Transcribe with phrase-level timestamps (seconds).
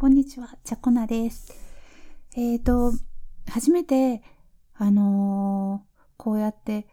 [0.00, 1.52] こんにちは、チャコナです。
[2.36, 2.92] えっ、ー、と、
[3.48, 4.22] 初めて、
[4.76, 6.86] あのー、こうやって、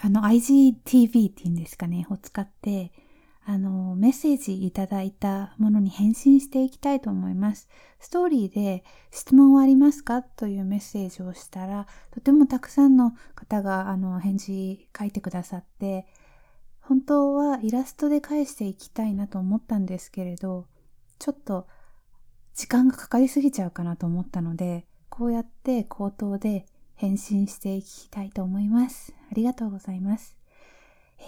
[0.00, 2.90] あの、IGTV っていうんですかね、を使って、
[3.44, 7.68] あの、メッセージいただいたものに返信していきたいと思います。
[8.00, 10.22] ストーリーで質問はありますか？
[10.22, 16.06] というメッセージをしたら、とてもたくさんの方が、あの、返事書いてくださって、
[16.80, 20.66] 本当はイラストで返していきたいなと思ったんですけれど、
[21.18, 21.66] ちょっと
[22.54, 29.14] 時間がかかりすぎちゃうかなと思ったので、こうやって口頭で返信していきたいと思います。
[29.30, 30.36] ありがとうございます。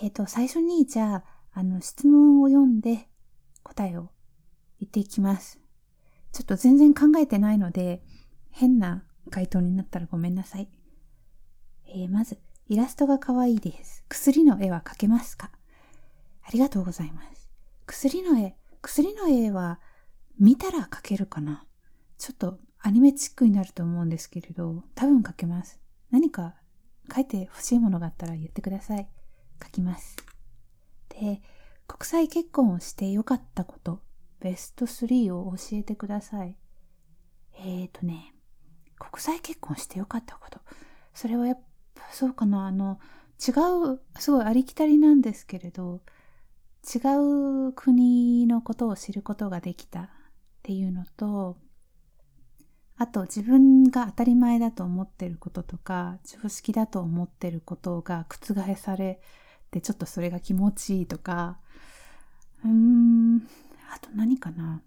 [0.02, 3.09] えっ、ー、と、最初にじゃあ、あの、質問を読んで
[3.62, 4.10] 答えを
[4.80, 5.60] 言っていきます。
[6.32, 8.02] ちょっと全然考えてないので、
[8.51, 10.68] 変な回答になったらごめんなさい。
[11.87, 14.04] えー、まず、イラストが可愛いです。
[14.09, 15.51] 薬の絵は描けますか？
[16.43, 17.48] ありがとうございます。
[17.87, 19.80] 薬の絵、薬の絵は
[20.38, 21.65] 見たら描けるかな？
[22.19, 25.80] ちょっとアニメチックになると思うんですけれど、多分描けます。
[26.10, 26.54] 何か
[27.15, 29.09] 書いて欲しいものがあったら言ってください。
[29.62, 30.16] 書きます。
[31.09, 31.40] で、
[31.87, 34.01] 国際結婚をしてよかったこと、
[34.40, 36.57] ベスト3を教えてください。
[37.57, 38.35] えーとね、
[38.99, 40.60] 国際結婚してよかったこと。
[41.15, 41.62] それはやっ
[41.95, 42.99] ぱそうかな、あの、
[43.46, 43.52] 違
[43.95, 46.01] う、すごいありきたりなんですけれど、
[46.85, 46.99] 違
[47.68, 50.10] う国のことを知ることができた
[50.65, 51.59] っていうのと、
[52.96, 59.21] あと自分が当たり前だと思ってることとか、常識だと思ってることが覆され
[59.71, 61.59] て、ちょっとそれが気持ちいいとか、
[62.65, 63.46] うーん、
[63.95, 64.81] あと何かな。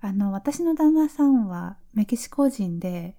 [0.00, 3.18] あの、私の旦那さんはメキシコ人で、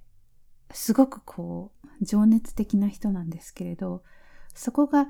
[0.72, 4.04] すごくこう、情熱的な人なんですけれど、
[4.56, 5.06] そこが、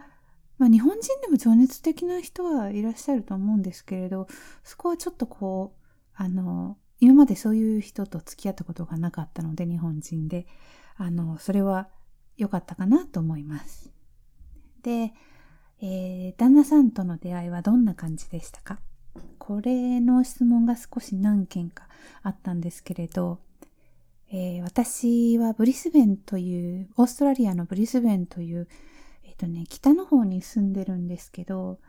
[0.58, 4.28] まあ日本人でも情熱的な人はいらっしゃると思うんですけれど、
[4.66, 5.81] そこはちょっとこう、
[6.16, 10.46] あの、今までそういう人と付き合ったことがなかったので、日本人で。
[10.98, 11.90] あの、それは
[12.38, 13.92] 良かったかなと思います。
[14.84, 15.14] で、
[15.82, 18.80] えー、旦那さんとの出会いはどんな感じでしたか？
[19.40, 21.88] これの質問が少し何件か
[22.22, 23.40] あったんですけれど、
[24.32, 28.68] えー、私はブリスベンという、オーストラリアのブリスベンという、
[29.24, 31.80] えっ、ー、とね、北の方に住んでるんですけど、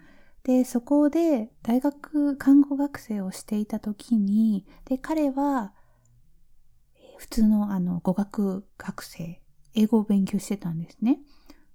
[0.44, 5.72] で、そこで大学看護学生をしていた時に、で、彼は、
[7.16, 9.40] 普通のあの語学学生、
[9.74, 11.20] 英語を勉強してたんですね。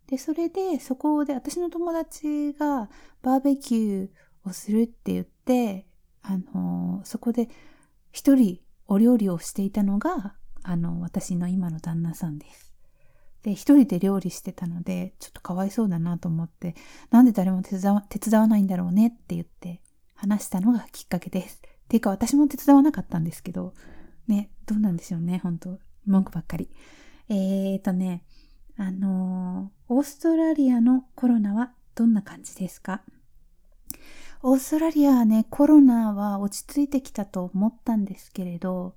[0.08, 2.90] で、それで、そこで私の友達が
[3.22, 5.88] バーベキューをするって言って、
[6.22, 7.50] あの、そこで
[8.12, 12.67] 一人お料理をしていたのが、あの、私の今の旦那さんです。
[13.44, 16.76] で、一人で料理してたので、ちょっとかわいそうだなと思って、
[17.12, 19.82] なんで誰も手伝わ手伝わないんだろうねって言って
[20.16, 21.62] 話したのがきっかけです。
[21.66, 23.74] っていうか私も手伝わなかったんですけど、
[24.28, 26.70] ね、どうなんでしょうね、本当文句ばっかり。
[27.30, 28.24] えーとね、
[28.78, 33.02] あのー、オーストラリアのコロナはどんな感じですか？
[34.44, 38.96] オーストラリアはね、コロナは落ち着いてきたと思ったんですけれど、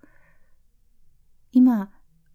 [1.53, 1.91] 今、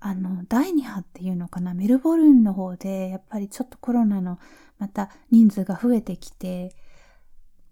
[0.07, 4.37] あの、第2波っていうのかな、メルボルンの方で、やっぱりちょっとコロナの
[4.77, 6.75] また人数が増えてきて、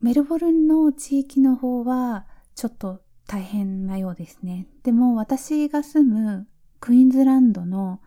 [0.01, 4.65] メルボルンの地域の方はちょっと大変なようですね。
[4.81, 6.47] でも私が住む
[6.79, 8.01] クイーンズランドの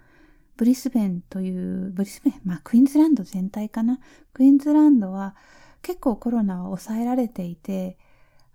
[0.56, 4.00] ブリスベンという、ブリスベン、まあクイーンズランド全体かな？
[4.32, 5.36] クイーンズランドは
[5.82, 7.96] 結構コロナは抑えられていて、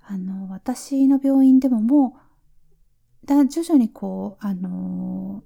[0.06, 2.18] あの、私の病院でもも
[3.24, 5.46] う、だ徐々にこう、あの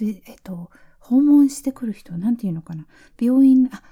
[0.00, 2.86] えっと、訪問してくる人、なんていうのかな？
[3.20, 3.82] 病院、あ、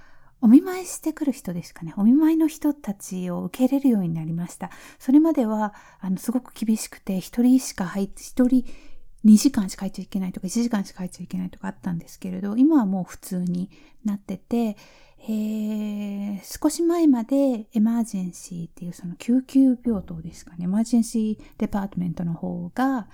[0.41, 1.95] お見舞いしてくる人ですかね。
[1.97, 4.71] お見舞いの人たちを受け入れるようになりました。
[4.99, 8.65] それまでは、あの、すごく厳しくて、一人しか入って、一人
[9.25, 13.71] 2時間しか入っちゃいけないとか、1時間しか入っちゃいけないとかあったんですけれど、今はもう普通に
[14.05, 14.77] なってて、
[15.29, 23.09] えー、少し前まで emergency っていうその救急病棟ですかね、 emergency department の方が、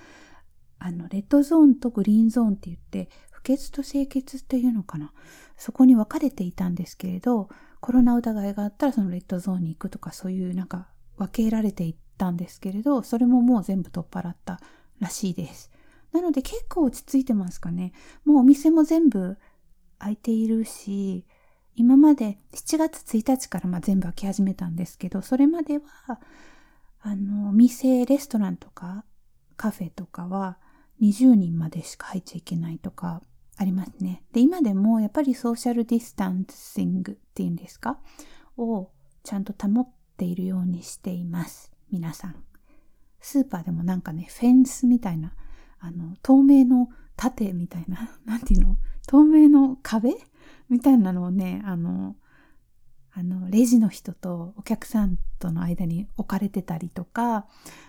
[0.85, 5.13] あの、レッドゾーンとグリーンゾーンって言って、不潔と清潔っていうのかな。
[5.57, 7.49] そこに分かれていたんですけれど、
[7.81, 14.59] コロナ疑いがあったらそのレッドゾーンに行くとかそういうなんか分けられていったんですけれど、それももう全部取っ払った
[14.99, 15.71] らしいです。
[16.11, 17.93] なので結構落ち着いてますかね。
[18.25, 19.39] もうお店も全部
[19.99, 21.25] 開いているし、
[21.77, 26.21] 今まで7月1日からま全部開き始めたんですけど、それまでは、
[27.01, 29.05] あの、お店、レストランとか
[29.57, 30.59] カフェとかは
[31.01, 33.23] 20人までしか入っちゃいけないとか
[33.57, 34.23] ありますね。
[34.33, 37.99] で、今でもやっぱりソーシャルディスタンシングっていうんですか？
[38.57, 38.91] を
[39.23, 41.73] ちゃんと保っているようにしています。
[41.91, 42.37] 皆さん。
[43.21, 45.33] スーパーでもなんかね、フェンスみたいな、
[45.79, 48.77] あの、透明の盾みたいな、 なんていうの？
[49.07, 50.15] 透明の壁
[50.69, 52.17] みたいなのをね、あの、
[53.15, 57.47] あの、レジの人とお客さんとの間に置かれてたりとか、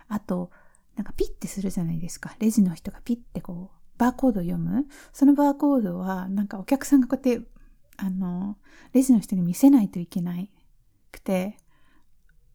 [0.09, 0.51] あと、
[0.95, 2.35] なんかピッてするじゃないですか。
[2.39, 4.85] レジの人がピッてこう、バーコードを読む。
[5.11, 7.47] そのバーコードは、なんかお客さんがこうやって、
[7.97, 8.57] あの、
[8.93, 10.51] レジの人に見せないといけない
[11.11, 11.57] くて、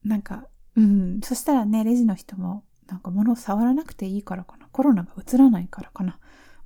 [0.04, 4.68] なんか、うん、そしたらね、レジの人も、なんか物を触らなくていいからかな。
[4.72, 6.18] コロナが移らないからかな。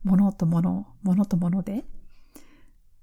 [0.05, 1.85] 物と物、物と物で。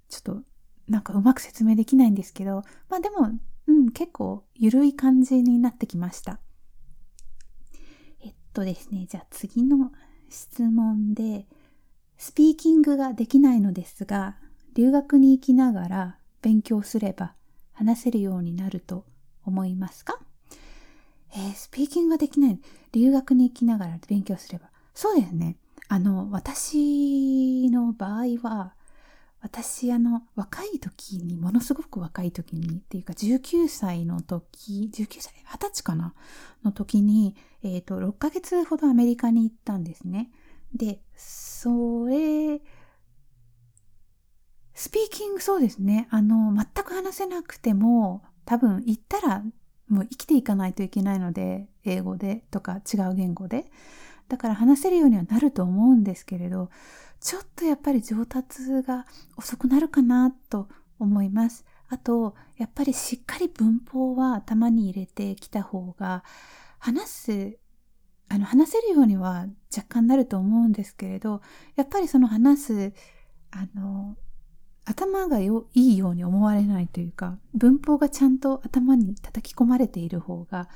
[0.10, 0.42] ちょっと、
[0.88, 3.32] なんかうまく説明できないんですけど、まあでも、
[3.68, 6.40] うん、結構ゆるい感じになってきました。
[8.54, 9.92] とですね、じゃあ次の
[10.30, 11.48] 質問で、
[12.18, 14.36] スピーキングができないのですが、
[14.76, 17.34] 留学に行きながら勉強すれば
[17.74, 19.06] 話せるようになると
[19.46, 20.20] 思いますか？
[21.34, 22.60] えー、スピーキングができない。
[22.92, 24.70] 留学に行きながら勉強すれば。
[24.94, 25.56] そうですね。
[25.88, 28.74] あの、私の場合は、
[29.42, 36.14] 私、あの、若い時に、ものすごく若い時に、っていうか、19歳の時、19歳、20歳かな
[36.64, 40.30] の時に、えっ、ー、と、6ヶ月ほどアメリカに行ったんですね。
[40.74, 42.62] で、それ、
[44.74, 46.08] スピーキングそうですね。
[46.12, 49.44] あの、全く話せなくても、多分行ったら
[49.90, 53.66] もう生きていかないといけないので、英語でとか違う言語で。
[54.30, 56.70] だから話せるようにはなると思うんですけれど、
[57.20, 59.06] ちょっとやっぱり上達が
[59.38, 60.70] 遅くなるかなと
[61.00, 61.66] 思います。
[61.90, 66.24] あと、やっぱりしっかり文法は頭に入れてきた方が、
[66.78, 67.58] 話す、
[68.30, 71.42] あの、話せるようには若干なると思うんですけれど、
[71.76, 72.94] やっぱりその話す、
[73.52, 74.16] あの、
[74.86, 80.70] 頭がよいいように思われないというか、文法がちゃんと頭に叩き込まれている方が、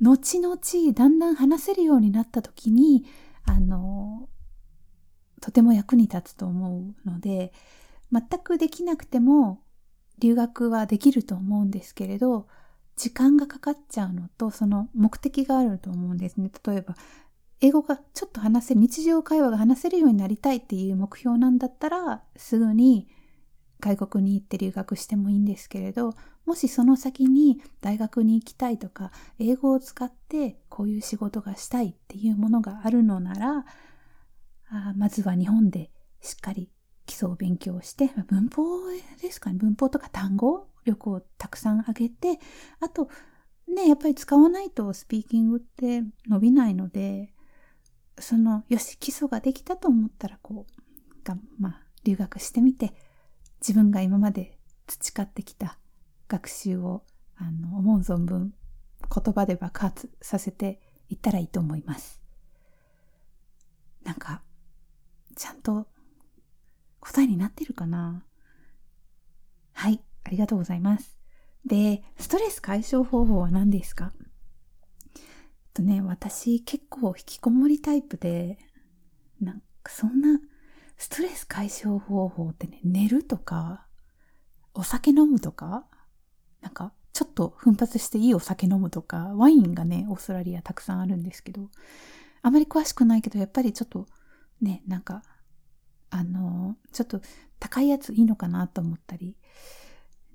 [0.00, 0.56] 後々
[0.92, 3.04] だんだん話せるようになった時に、
[3.44, 4.28] あの、
[5.44, 7.52] とても役に立つと思うので、
[8.10, 9.60] 全くできなくても
[10.18, 12.48] 留学はできると思うんですけれど、
[12.96, 16.50] 時間がかかっちゃうのと、その目的があると思うんですね。
[16.66, 16.94] 例えば、
[17.60, 23.06] 英語がちょっと話せる、日常会話が話せるようになりたいっていう目標なんだったら、すぐに
[23.80, 26.14] 外国に行って留学してもいいんですけれど、
[26.46, 33.66] もしその先に大学に行きたいとか、英語を使ってこういう仕事がしたいっていうものがあるのなら、
[34.74, 35.90] あまずは日本で
[36.20, 36.70] しっかり
[37.06, 38.64] 基礎を勉強して、文法
[39.20, 42.38] ですかね、文法とか単語力をたくさん上げて、
[42.80, 43.08] あと、
[43.68, 47.32] ね、やっぱり使わないとスピーキングって伸びないので、
[48.18, 52.92] その、よし、基礎ができたと思ったら、こう、が、まあ、留学してみて、
[53.60, 55.78] 自分が今まで培ってきた
[56.28, 57.02] 学習を
[57.36, 58.54] あの思う存分
[59.14, 62.20] 言葉で爆発させていったらいいと思います。
[64.04, 64.42] なんか、
[65.36, 65.86] ちゃんと
[67.00, 68.24] 答えになってるかな？
[69.72, 71.18] はい、ありがとうございます。
[71.66, 74.12] で、ストレス解消方法は何ですか？
[75.72, 78.58] とね、私結構引きこもりタイプで、
[79.40, 80.40] なんかそんな
[80.96, 83.86] ストレス解消方法ってね、寝るとか、
[84.72, 85.86] お酒飲むとか、
[86.60, 91.68] なんか、ちょっと奮発していいお酒飲むとか、ワインがね、オーストラリアたくさんあるんですけど、
[92.42, 94.06] あまり詳しくないけど、やっぱりちょっと、
[94.60, 95.22] ね、なんか、
[96.10, 97.20] あの、ちょっと
[97.58, 99.36] 高いやついいのかなと思ったり。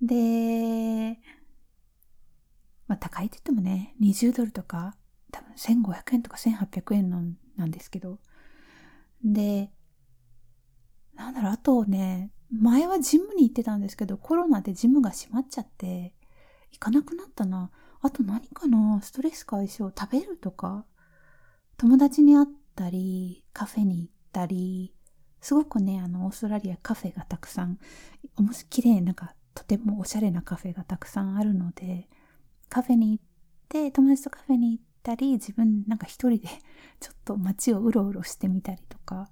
[0.01, 1.19] で、
[2.87, 4.95] まあ高いって言ってもね、20ドルとか、
[5.31, 7.21] 多分1500円とか1800円の
[7.55, 8.19] なんですけど、
[9.23, 9.71] で、
[11.15, 16.15] なんだろう、あとね、前はジムに行ってたんですけど、コロナでジムが閉まっちゃって、
[16.71, 17.71] 行かなくなったな。
[18.01, 20.85] あと何かなストレス解消、食べるとか、
[21.77, 22.47] 友達に会っ
[22.79, 24.93] たり、カフェに行ったり、
[25.41, 27.77] すごくね、あの、オーストラリアカフェがたくさん、
[28.37, 32.07] おもし、綺麗なんか、とてもおしゃれなカフェがたくさんあるので、
[32.69, 33.23] カフェに行っ
[33.67, 36.47] て、友達とカフェに行ったり、自分なんか一人で
[37.01, 39.29] ちょっと街をうろうろしてみたりとか、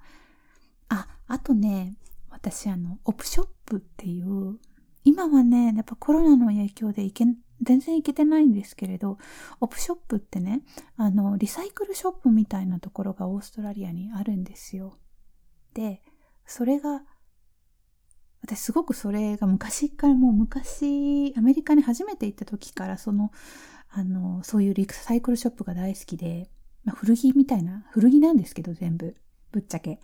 [0.89, 1.95] あ、あとね、
[2.29, 4.59] 私あの、オプショップっていう、
[5.05, 7.25] 今はね、やっぱコロナの影響で行け、
[7.61, 9.17] 全然行けてないんですけれど、
[9.59, 10.61] オプショップってね、
[10.95, 14.97] あの、リサイクルショップみたいなところがオーストラリアにあるんですよ。
[15.73, 16.01] で、
[16.45, 17.03] それが、
[18.41, 23.31] 私すごくそれが昔からもう昔、アメリカに初めて行った時からその、
[23.89, 26.49] あの、そういうリサイクルショップが大好きで、
[26.83, 29.15] まあ、古着みたいな、古着なんですけど全部。
[29.51, 29.99] ぶっちゃけ。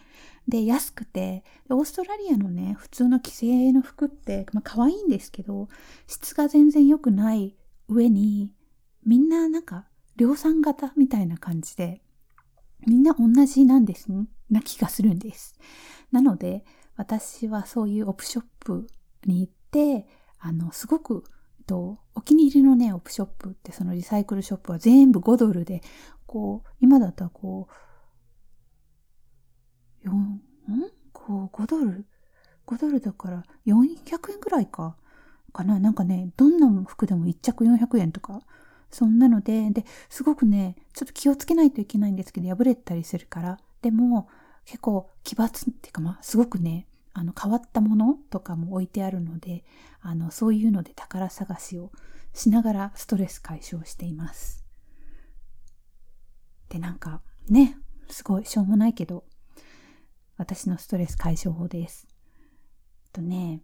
[0.48, 5.70] で、安くて、オーストラリアのね、普通の既製の服って、まあ可愛いんですけど、
[6.08, 7.56] 質が全然良くない
[7.88, 8.54] 上に、
[9.06, 12.02] みんななんか量産型みたいな感じで、
[12.86, 15.56] みんな同じなんですね、な気がするんです。
[16.12, 18.88] なので、私はそういうオプショップ
[19.26, 20.08] に行って、
[20.40, 21.24] あの、すごく、
[21.66, 25.82] と、お気に入りのね、オプショップってそのリサイクルショップは全部5ドルで、
[26.26, 27.74] こう、今だったらこう、
[30.04, 30.42] 4、ん
[31.12, 32.06] こう、5ドル
[32.68, 34.96] ?5 ドルだから400円ぐらいか。
[35.54, 35.80] かな？
[35.80, 38.42] なんかね、どんな服でも1着400円とか、
[38.90, 43.60] そんなので、で、すごくね、ちょっと気をつけないといけないんですけど、破れたりするから。
[43.82, 44.28] でも、
[44.66, 49.64] 結構奇抜っていうか、まあ、すごくね、あの、変わったものとかも置いてあるので、
[50.02, 51.92] あの、そういうので宝探しを
[52.34, 54.66] しながらストレス解消しています。
[56.70, 57.78] で、なんか、ね、
[58.10, 59.26] すごいしょうもないけど、
[60.38, 62.08] 私のストレス解消法です。
[63.06, 63.62] えっとね、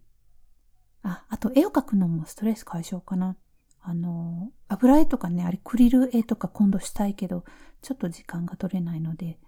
[1.03, 3.37] あ、あと絵を描くのもストレス解消かな。
[3.81, 7.45] あの、油絵とかね、あれクリル絵とか今度したいけど、
[7.81, 9.39] ちょっと時間が取れないので、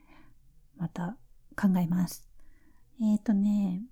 [0.77, 1.17] また
[1.55, 2.27] 考えます。
[3.01, 3.83] えっ、ー、とね、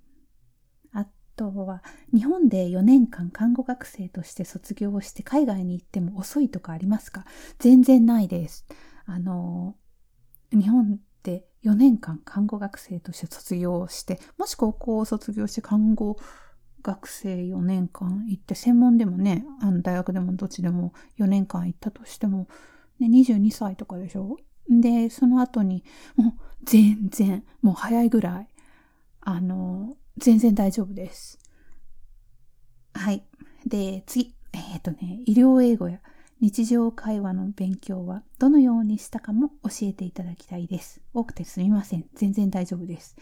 [0.93, 1.05] あ
[1.35, 1.83] とは、
[2.13, 7.25] 日本で4年間看護学生として卒業をして海外に行っても遅いとかありますか？
[7.59, 8.65] 全然ないです。
[9.05, 9.75] あの、
[10.51, 16.17] 日本で4年間看護学生として卒業して、もし高校を卒業して看護
[16.81, 22.47] 学生4年間行って、専門でもね、あの大学でもどっちでも4年間行ったとしても、
[22.99, 24.37] ね、22歳とかでしょ？
[24.69, 25.83] で、その後に、
[26.15, 26.33] もう
[26.63, 28.47] 全然、もう早いぐらい、
[29.21, 31.39] あの、全然大丈夫です。
[32.93, 33.23] はい。
[33.65, 34.35] で、次。
[34.51, 35.99] えっ、ー、とね、医療英語や
[36.41, 41.01] 日常会話の勉強はどのようにしたかも教えていただきたいです。
[41.13, 42.05] 多くてすみません。
[42.13, 43.17] 全然大丈夫です。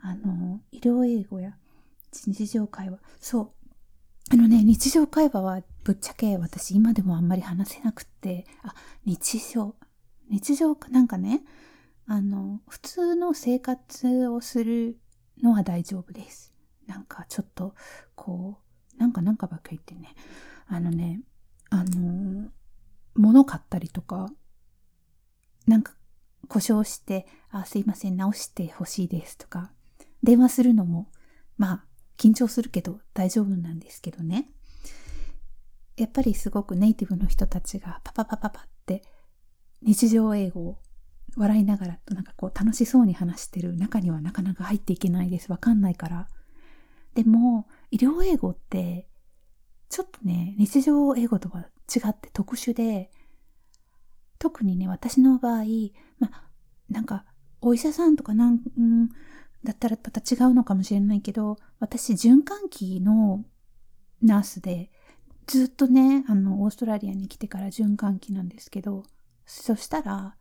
[0.00, 1.56] あの、医療英語や
[2.26, 2.98] 日常会話。
[3.20, 3.50] そう。
[4.32, 9.74] あのね、日常会話はぶっちゃけ私今でもあんまり話せなくって、あ、日常。
[10.30, 11.42] 日常かなんかね、
[12.06, 14.98] あの、普通の生活をする
[15.42, 16.54] のは大丈夫です。
[16.86, 17.74] なんかちょっと、
[18.14, 18.58] こ
[18.96, 20.14] う、なんかなんかばっかり言ってね。
[20.66, 21.20] あのね、
[21.70, 22.50] あの、
[23.14, 24.30] 物買ったりとか、
[25.66, 25.94] なんか
[26.48, 29.72] 故障して、あ、すいません、直してほしいですとか、
[30.22, 31.10] 電話するのも、
[31.56, 31.84] まあ、
[32.16, 34.50] 緊張するけど大丈夫なんですけどね。
[35.96, 39.02] やっぱりすごくネイティブの人たちがパパパパパって
[39.82, 40.78] 日常英語を
[41.36, 45.50] 笑いながらなんかこう楽しそうに話してる中にはなかなか入っていけないです。
[45.50, 46.28] わかんないから。
[47.14, 49.08] でも、医療英語って
[49.88, 53.10] ちょっとね、日常英語とは違って特殊で、
[54.38, 55.64] 特にね、私の場合、
[56.18, 56.50] まあ、
[56.90, 57.24] なんか、
[57.60, 59.08] お医者さんとかなん、うん、
[59.64, 63.44] だったらまた違うのかもしれないけど、私、循環器の
[64.22, 64.90] ナースで、
[65.46, 69.04] ずっとね、あの、オーストラリアに来てから循環器なんですけど、
[69.46, 70.36] そしたら、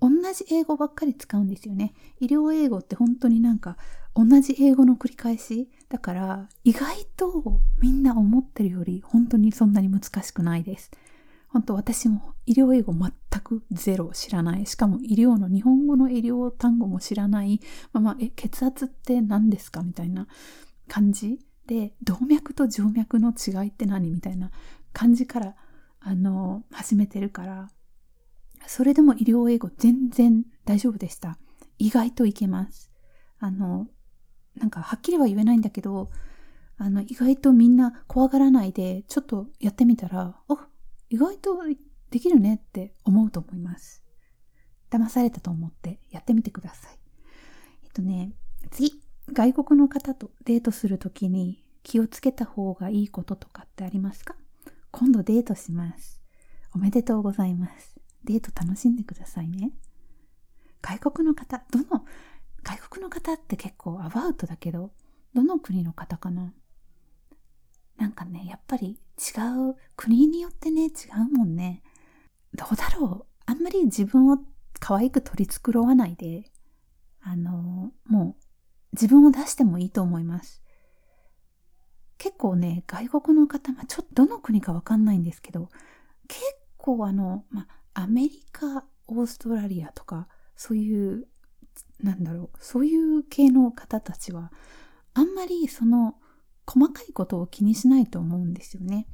[0.00, 1.94] 同じ英語ばっかり使うんですよね。
[2.20, 3.76] 医療英語って本当になんか
[4.14, 5.70] 同じ英語の繰り返し。
[5.88, 10.90] だから意外とみんな思ってるより本当にそんなに難しくないです。
[11.48, 14.66] 本当私も医療英語全くゼロ知らない。
[14.66, 17.60] しかも医療の日本語の医療単語も知らない。
[17.92, 20.26] まあまあ、え、血圧って何ですかみたいな
[20.88, 24.50] 感じで、動脈と静脈の違いって何みたいな
[24.92, 25.56] 感じから、
[26.00, 27.70] あの、始めてるから、
[28.66, 31.38] それでも医療英語全然大丈夫でした。
[31.78, 32.90] 意外といけます。
[33.38, 33.88] あの、
[34.56, 36.10] なんかはっきりは言えないんだけど、
[36.78, 40.58] あの、意外とみんな怖がらないで、ちょっとやってみたら、お、
[41.10, 41.58] 意外と
[42.10, 44.02] できるねって思うと思います。
[44.90, 46.98] 騙されたと思ってやってみてください。
[47.84, 48.32] えっとね、
[48.70, 49.02] 次。
[49.32, 54.36] 外国の方とデートするときに気をつけた方がいいこととかってありますか？
[54.92, 56.22] 今度デートします。
[56.72, 57.96] おめでとうございます。
[58.26, 59.70] デート楽しんでくださいね。
[60.82, 62.04] 外国の方、どの、
[62.62, 64.90] 外国の方って結構アバウトだけど、
[65.34, 66.52] どの国の方かな？
[67.96, 70.90] なんかね、やっぱり違う、国によってね、違
[71.32, 71.82] うもんね。
[72.54, 73.26] どうだろう？
[73.46, 74.38] あんまり自分を
[74.80, 76.50] 可愛く取り繕わないで、
[77.22, 78.42] あの、もう
[78.92, 80.62] 自分を出してもいいと思います。
[82.18, 85.68] 結構ね、外国の方、まあ、ちょっとどの国かわかんないんですけど、
[86.28, 86.42] 結
[86.76, 87.68] 構あの、まあ、
[87.98, 91.26] アメリカ、オーストラリアとか、そういう、
[92.02, 94.52] なんだろう、そういう系の方たちは、
[95.14, 96.16] あんまりその、
[96.66, 99.06] 細かいことを気にしないと思うんですよね。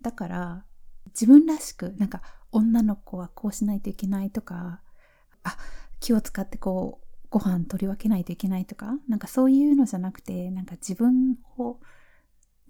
[0.00, 0.64] だから、
[1.08, 4.80] 自分らしく、なんか、女の子はこうしないといけないとか、
[5.42, 5.58] あ、
[6.00, 11.78] 気を使ってこう、ご飯取り分けないといけないとか、なんかそういうのじゃなくて、なんか自分を、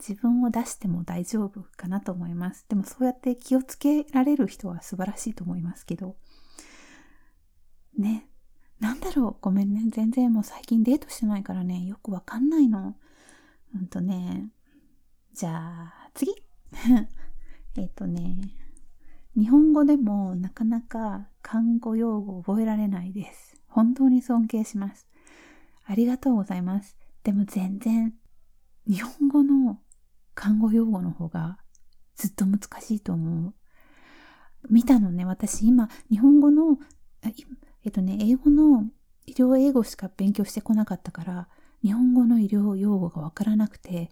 [0.06, 2.66] 自分を出しても大丈夫かなと思います。
[2.68, 6.16] でもそうやって気をつけられる人は素晴らしいと思いますけど、
[7.96, 8.28] ね、
[8.80, 9.80] なんだろう、ごめんね。
[9.88, 12.96] 全然もう最近デートしてないからね、よくわかんないの。
[13.72, 14.50] ほんとね。
[15.32, 16.32] じゃあ、次
[17.76, 18.36] えっとね、
[19.36, 23.60] 日本語でもなかなか看護用語を覚えられないです。
[23.68, 25.08] 本当に尊敬します。
[25.86, 26.96] ありがとうございます。
[27.22, 28.14] でも全然、
[28.86, 29.80] 日本語の
[30.34, 31.58] 看護用語の方が
[32.16, 33.54] ずっと難しいと思う。
[34.70, 36.78] 見たのね、私今、日本語の、
[37.22, 38.84] えっとね、英語の
[39.26, 41.48] 医療英語しか勉強してこなかったから、
[41.82, 44.10] 日本語の医療用語がわからなくて、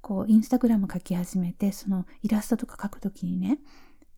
[0.00, 3.58] こう、インスタグラム書き始めて、そのイラストとか書くときにね、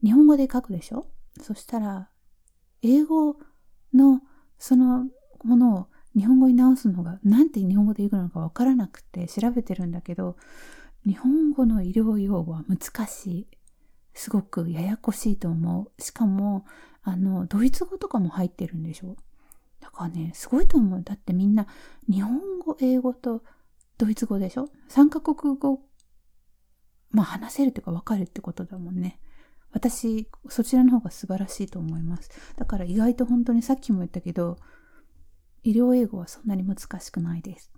[0.02, 1.07] 日本語で書くでしょ？
[1.40, 2.11] そしたら、
[2.83, 3.37] 英語
[3.95, 4.21] の
[4.59, 5.07] その
[5.45, 10.37] ものを日本語に直すのが、なんて日本語で言うのかわからなくて調べてるんだけど、
[11.07, 13.49] 日本語の医療用語は難しい。
[14.12, 16.02] すごくややこしいと思う。
[16.02, 16.66] しかも、
[17.02, 19.16] あの、ドイツ語とかも入ってるんでしょ？
[19.80, 21.02] だからね、すごいと思う。
[21.02, 21.66] だってみんな、
[22.09, 23.42] 日本語、英語と
[23.97, 25.80] ドイツ語でしょ ?3 カ国語、
[27.11, 29.21] まあ話せるというか分かるってことだもんね。
[29.73, 32.30] 私、そちらの方が素晴らしいと思います。
[32.57, 34.59] だから意外と本当にさっきも言ったけど、
[35.62, 37.71] 医療英語はそんなに難しくないです。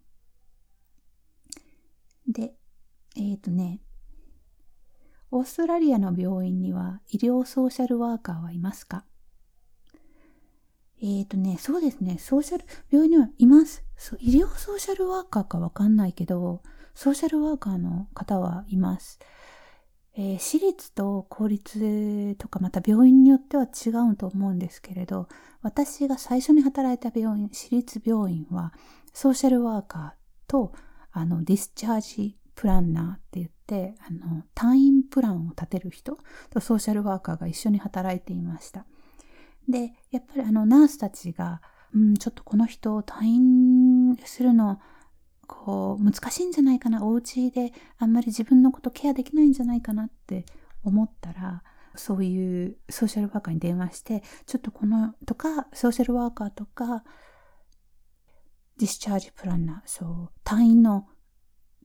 [2.27, 2.55] で、
[3.17, 3.81] えっ、ー、とね、
[5.31, 9.05] オーストラリアの病院には医療ソーシャルワーカーはいますか？
[11.01, 13.85] えっ、ー、とね、そうですね、ソーシャル、病院にはいます。
[13.97, 16.63] そう医療ソーシャルワーカーかわかんないけど、
[16.95, 19.19] ソーシャルワーカーの方はいます。
[20.15, 25.27] えー、私立と公立とかまた病院によっては違うと思うんですけれど、
[25.63, 28.75] 私が最初に働いた病院、私立病院は、
[29.15, 30.75] ソーシャルワーカーと、
[31.13, 36.19] あの、ディスチャージプランナーって言って、あの、退院プランを立てる人
[36.51, 38.87] とソーシャルワーカーが一緒に働いていました。
[39.69, 41.63] で、やっぱりあの、ナースたちが、
[41.95, 44.81] うん、ちょっとこの人を退院するの
[45.47, 50.47] こう、難しいんじゃないかな、お家であんまり自分のことケアできないんじゃないかなって
[50.83, 51.63] 思ったら、
[51.95, 57.05] そういうソーシャルワーカーに電話して、ちょっとこの、とか、ソーシャルワーカーとか、
[58.79, 61.07] ディスチャージプランナー、そう、退院の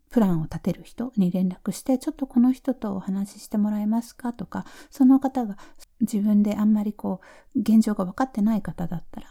[0.09, 4.33] プランを立てる人に連絡して、ちょっとこの人とお話ししてもらえますか？
[4.33, 5.57] とか、その方が
[6.01, 7.21] 自分であんまりこ
[7.55, 9.27] う、現状が分かってない方だったら、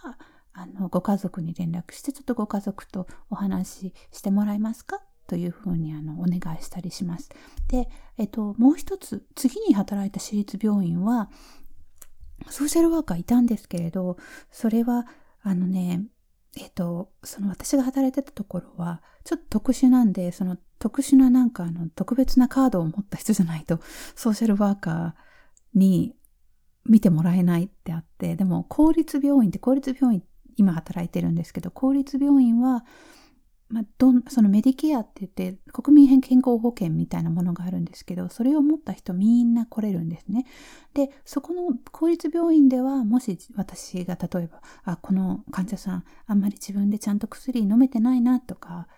[0.52, 5.00] あの、ご家族に連絡して、ちょっとご家族とお話ししてもらえますか？
[5.26, 7.30] というふうにあのお願いしたりします。
[7.66, 11.30] で、えっと、もう一つ、次に働いた私立病院は、
[12.48, 14.18] ソーシャルワーカーいたんですけれど、
[14.52, 15.06] それは、
[15.42, 16.04] あのね、
[16.56, 23.80] えっと、その私が働いてたところは、ちょっと特殊なんで、その特殊ななんかあの特別なカードを持った人じゃないと、
[24.16, 26.14] ソーシャルワーカーに
[26.86, 30.22] 見てもらえないってあって、でも公立病院って公立病院
[30.56, 32.84] 今働いてるんですけど、公立病院は、
[33.68, 40.46] まあ、どん、そのメディケアって言って、国民健康保険みたいなものがあるんですけど、それを持った人みんな来れるんですね。
[40.94, 48.88] で、そこの公立病院では、もし私が例えば、あ、この患者さん、あんまり自分でちゃんと薬飲めてないなとか、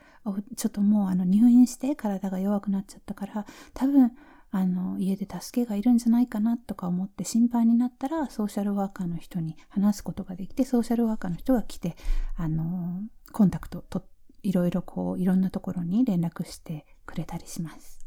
[0.56, 4.12] ちょっともうあの入院して体が弱くなっちゃったから、多分
[4.50, 11.96] あの、家で助けがいるんじゃないかなとか思って心配になったら、ソーシャルワーカーの人に話すことができて、ソーシャルワーカーの人が来て、
[12.36, 13.02] あの、
[13.32, 14.04] コンタクトと、
[14.42, 18.06] いろいろこう、いろんなところに連絡してくれたりします。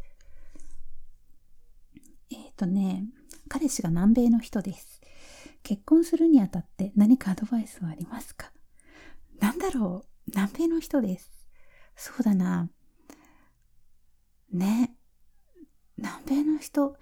[2.31, 3.05] えっ、ー、とね、
[3.49, 5.01] 彼氏が南米の人です。
[5.63, 8.51] 結婚するにあたって何かアドバイスはありますか？
[9.39, 10.07] なんだろう？
[10.27, 11.31] 南米の人です。
[11.95, 12.69] そうだな。
[14.51, 14.95] ね。
[15.97, 16.95] 南米の人、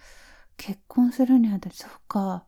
[0.57, 2.45] 結婚するにあたり、そっか。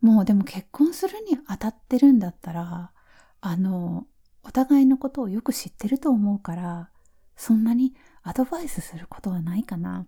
[0.00, 2.92] もうでも結婚するにあたってるんだったら、
[3.40, 4.06] あの、
[4.42, 6.90] お互いのことをよく知ってると思うから、
[7.36, 10.06] そんなにアドバイスすることはないかな。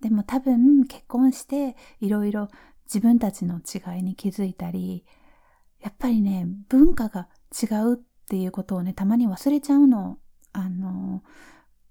[0.00, 2.48] でも多分結婚していろいろ
[2.86, 5.04] 自分たちの違いに気づいたり、
[5.80, 7.28] やっぱりね、文化が
[7.60, 7.96] 違うっ
[8.28, 10.18] ていうことをね、たまに忘れちゃうの。
[10.52, 11.22] あの、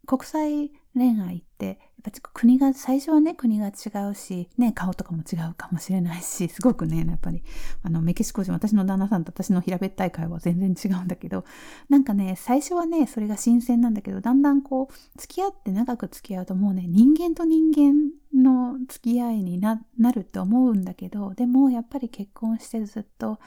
[0.06, 7.44] 国際恋愛って、やっぱ国が、最初はね、国が違うし、ね、顔とかも違うかもしれないし、すごくね、やっぱり、
[7.84, 11.44] あの、メキシコ人、私の旦那さんと私の平べったい会は全然違うんだけど、
[11.90, 19.82] なんかね、最初はね、それが新鮮なんだけど、だんだんこう、付き合って長く付き合うともうね、人間と人間の付き合いにな
[20.14, 23.40] るって思うんだけど、でもやっぱり結婚してずっと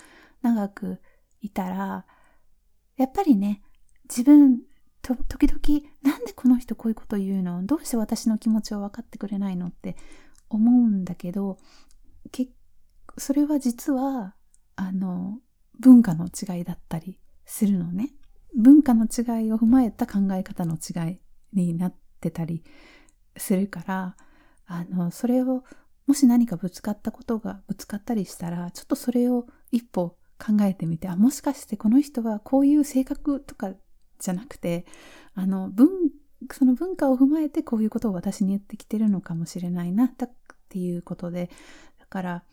[0.42, 1.00] 長く
[1.40, 2.04] いたら、
[2.96, 3.62] やっぱりね、
[4.04, 4.60] 自分
[5.02, 5.60] と、時々、
[6.02, 7.64] なんでこの人こういうこと言うの？
[7.64, 9.68] どうして私の気持ちを分かってくれないの？
[9.68, 9.96] って
[10.48, 11.58] 思うんだけど、
[12.32, 12.48] け
[13.18, 14.34] それは実は、
[14.76, 15.38] あの、
[15.78, 18.10] 文化の違いだったりするのね。
[18.56, 21.20] 文化の違いを踏まえた考え方の違い
[21.52, 22.64] になってたり
[23.36, 24.16] するから、
[24.66, 25.64] あの、それを、
[26.06, 33.72] もし何かぶつかったことがぶつかったりしたら、ちょっとそれを一歩考えてみて、あ、もしかしてこの人はこういう性格とか
[34.20, 34.87] じゃなくて、
[35.35, 35.88] あの、文、
[36.52, 40.12] その文化を踏まえてこういうことを私に言ってきてるのかもしれないな、っ
[40.68, 41.50] ていうことで、
[41.98, 42.44] だから、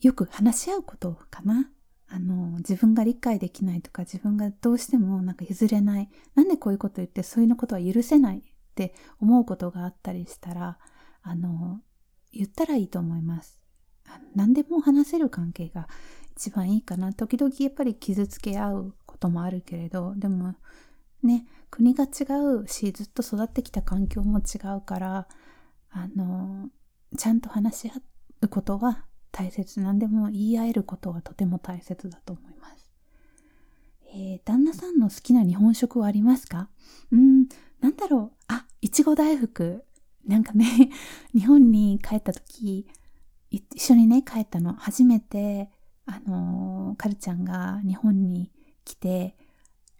[0.00, 1.70] よく話し合うことかな。
[2.08, 6.10] あの、自分が理解できないとか、自分がどうしてもなんか譲れない。
[6.34, 8.42] なんでこういうこと言って、そういうのことは許せないっ
[8.74, 10.78] て思うことがあったりしたら、
[11.22, 11.80] あの、
[12.32, 13.58] 言ったらいいと思います。
[14.34, 15.88] 何でも話せる関係が
[16.36, 17.12] 一番いいかな。
[17.12, 20.54] 時々やっぱり傷つけ合うこともあるけれど、でも
[21.22, 22.24] ね、国が違
[22.62, 25.28] うし、ずっと育ってきた環境も違うから、
[25.90, 26.68] あの、
[27.16, 28.00] ちゃんと話し合
[28.42, 29.78] うことは大切。
[29.78, 32.90] 何でも言い合えることはとても大切だと思います。
[34.14, 36.68] えー、旦那さんの好きな日本食はありますか？
[37.12, 37.46] うん、
[37.80, 38.36] なんだろう。
[38.48, 39.84] あ、いちご大福。
[40.26, 40.66] なんかね、
[41.32, 42.88] 日本に帰った時、
[43.50, 44.72] 一緒にね、帰ったの。
[44.74, 45.70] 初めて、
[46.06, 48.50] あのー、カルちゃんが日本に
[48.84, 49.36] 来て、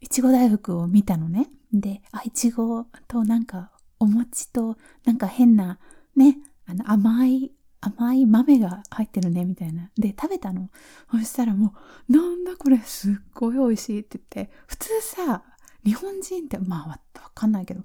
[0.01, 1.49] いちご大福を見たのね。
[1.73, 5.79] で、あ、いちごとなんかお餅となんか変な
[6.17, 9.91] ね、あの甘い甘い豆が入ってるね、みたいな。
[9.99, 10.71] で、食べたの。
[11.11, 11.75] そしたらも
[12.09, 15.43] う、なんだこれ、すっごい美味しいって言って、普通さ、
[15.85, 17.01] 日本人って、まあ、わ
[17.35, 17.83] かんないけど、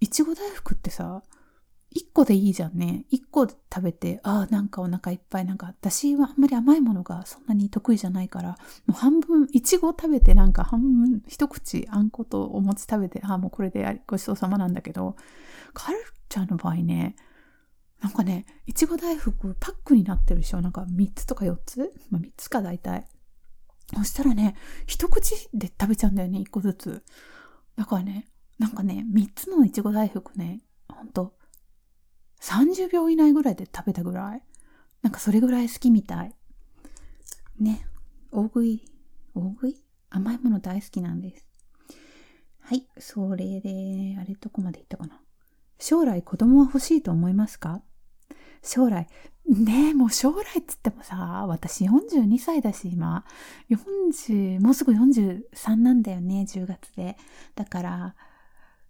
[0.00, 1.22] いちご大福ってさ、
[1.90, 3.04] 一個でいいじゃんね。
[3.10, 5.44] 一個食べて、ああ、なんかお腹いっぱい。
[5.44, 8.56] なんか、私はあんまり甘いものがそんなに得意じゃないから、も
[8.90, 15.16] う半分、いちご食べて、なんか半分、一口あんことお餅食べて、ああ、もうこれでごちそうさまなんだけど、
[15.74, 15.98] カル
[16.28, 17.16] ちゃんの場合ね、
[18.00, 20.60] なんかね、いちご大福パックになってるでしょ？
[20.60, 21.92] なんか3つとか4つ？
[22.10, 23.06] まあ3つか大体。
[23.94, 24.54] そしたらね、
[24.86, 27.04] 一口で食べちゃうんだよね、1個ずつ。
[27.76, 31.34] だからね、なんかね、3つのいちご大福ね、ほんと、
[32.40, 34.42] 30秒以内ぐらいで食べたぐらい？
[35.02, 36.34] なんかそれぐらい好きみたい。
[37.58, 37.86] ね、
[38.32, 38.84] 大食い、
[39.34, 39.76] 大食い？
[40.10, 41.46] 甘いもの大好きなんです。
[42.60, 45.20] はい、それで、あれどこまで行ったかな？
[45.78, 47.82] 将来子供は欲しいと思いますか？
[48.62, 49.08] 将来。
[49.48, 53.24] ねえ、もう将来って言ってもさ、私42歳だし、今。
[53.70, 57.16] 40、もうすぐ43なんだよね、10月で。
[57.56, 58.14] だから、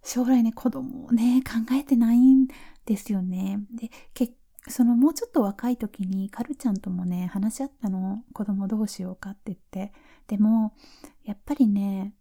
[0.03, 2.49] 将来ね、子供をね、考えてないん
[2.91, 3.61] ですよね。
[3.73, 4.33] で、け
[4.69, 8.25] そのもうちょっと若い時にカルちゃんともね、話し合ったの。
[8.33, 9.93] 子供どうしようかって言って。
[10.27, 10.75] でも、
[11.25, 12.15] やっぱりね、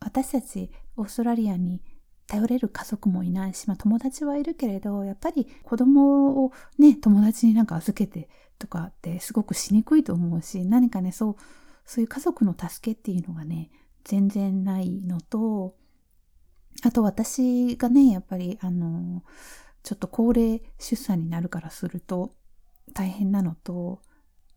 [0.00, 1.82] 私たちオーストラリアに
[2.26, 8.28] 頼れる家族もいないし、まあ友達はいるけれど、やっぱり子供をね、友達になんか預けて
[8.58, 11.36] とかってすごくしにくいと思うし、何かね、そう、
[11.84, 13.70] そういう家族の助けっていうのがね、
[14.02, 15.76] 全然ないのと、
[16.82, 19.22] あと私がね、やっぱりあの、
[19.82, 22.34] ちょっと高齢出産になるからすると
[22.92, 24.02] 大変なのと、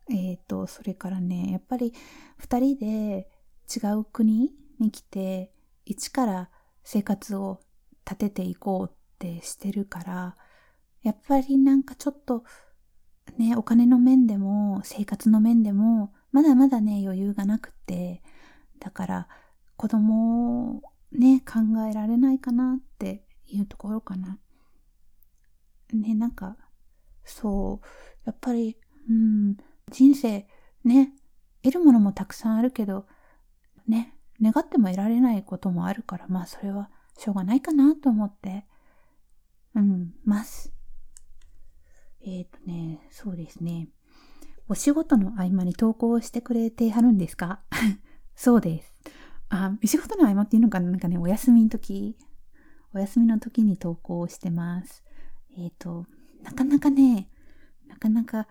[0.09, 1.93] えっ、ー、と、それからね、やっぱり
[2.38, 3.29] 二人で
[3.73, 5.51] 違う国に来て、
[5.86, 6.49] 一から
[6.83, 7.62] 生活を
[8.05, 10.36] 立てていこうってしてるから、
[11.03, 12.43] やっぱりなんかちょっと
[13.38, 18.21] ね、お金の面でも生活の面でもまだまだね余裕がなくて、
[18.79, 19.27] だから
[19.77, 20.81] 子供
[21.13, 24.39] ね、考えられないかなっていうところかな。
[25.93, 26.58] ね、なんか、
[27.23, 27.88] そう、
[28.26, 28.78] やっぱり、
[29.10, 29.58] うん、
[29.89, 30.47] 人生
[30.84, 31.13] ね、
[31.62, 33.06] 得るものもたくさんあるけど、
[33.88, 38.65] ね、願っても得られないこともあるから、まあそれはしょうがないかなと思って、
[39.76, 40.73] うん、ます。
[42.21, 43.89] えっ、ー、とね、そうですね。
[44.67, 47.62] お仕事の合間に投稿してくれてはるんですか？
[48.36, 48.93] そうです。
[49.49, 50.89] あ、仕事の合間っていうのかな？
[50.89, 52.17] なんかね、お休みの時、
[52.93, 55.03] お休みの時に投稿してます。
[55.58, 56.06] えっ、ー、と、
[56.43, 57.29] なかなかね、
[57.88, 58.47] なかなか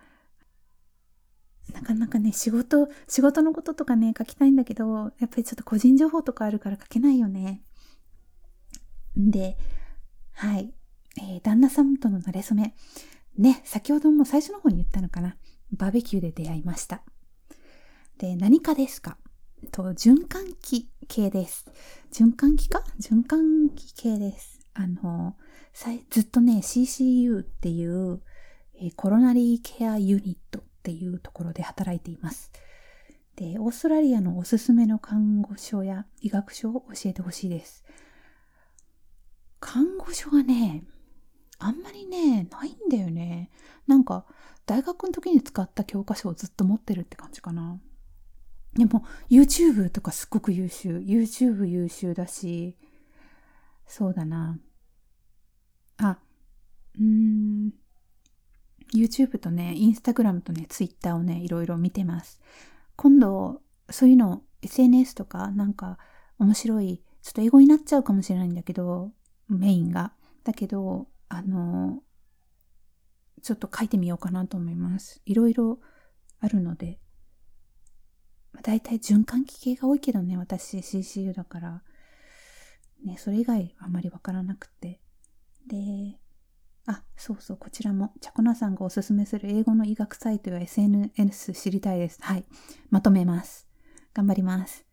[1.71, 7.63] なかなかね、仕事、仕事のこととかね、書きたいんだけど、やっぱりちょっと個人情報とかあるから書けないよね。
[9.15, 9.57] で、
[10.33, 10.73] はい。
[11.21, 12.75] えー、旦那さんとの馴れ初め。
[13.37, 15.37] ね、先ほども最初の方に言ったのかな？
[15.71, 17.03] バーベキューで出会いました。
[18.17, 19.17] で、何かですか？
[19.63, 21.65] と、循環器系です。
[22.11, 22.83] 循環器か？
[22.99, 24.59] 循環器系です。
[24.73, 25.35] あの、
[26.09, 28.21] ずっとね、CCU っていう、
[28.75, 32.51] えー、コロナリーケアユニットっていうところで働いています。
[33.35, 37.83] で、オーストラリアのおすすめの看護書や医学書を教えてほしいです。
[39.59, 40.83] 看護書はね、
[41.57, 43.49] あんまりね、ないんだよね。
[43.87, 44.25] なんか、
[44.65, 47.79] 大学の時に使った教科書をずっと持ってるって感じかな。
[48.75, 50.97] でも、YouTube とかすっごく優秀。
[50.97, 52.75] YouTube 優秀だし、
[53.87, 54.59] そうだな。
[55.97, 56.17] あ、
[56.95, 57.73] うーん。
[58.93, 62.39] YouTube とね、Instagram とね、Twitter をね、いろいろ見てます。
[62.95, 65.97] 今度、そういうの、SNS とか、なんか、
[66.39, 69.11] 面白い、ちょっと英語になっちゃうかもしれないんだけど、
[69.49, 70.13] メインが。
[70.43, 72.01] だけど、あの、
[73.41, 75.21] ちょっと書いてみようかなと思います。
[75.25, 75.79] いろいろ
[76.39, 76.99] あるので。
[78.61, 81.83] だいたい循環器系が多いけどね、私 CCU だから。
[83.03, 85.01] ね、それ以外あまりわからなくて。
[85.67, 86.19] で、
[86.85, 92.19] あ、そうそう、こちらも、チャコナさんがおすすめする英語の医学サイトや SNS 知りたいです。
[92.21, 92.45] はい。
[92.89, 93.67] まとめます。
[94.13, 94.85] 頑張ります。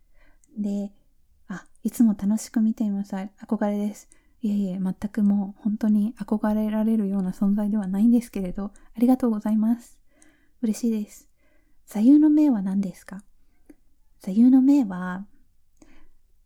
[0.56, 0.92] で、
[1.48, 3.14] あ、いつも楽しく見ています。
[3.14, 4.08] 憧れです。
[4.42, 9.98] いえいえ、全くもう本当に憧れられるような存在ではないんですけれど、ありがとうございます。
[10.62, 11.28] 嬉しいです。
[11.86, 13.22] 座右の銘は何ですか？
[14.20, 15.26] 座右の銘は、